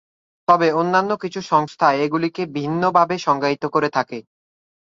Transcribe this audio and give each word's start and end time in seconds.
তবে 0.47 0.67
অন্যান্য 0.71 1.11
কিছু 1.15 1.39
সংস্থা 1.43 1.87
এগুলিকে 2.03 2.43
ভিন্নভাবে 2.55 3.15
সংজ্ঞায়িত 3.17 3.63
করে 3.65 3.89
থাকে। 3.89 4.19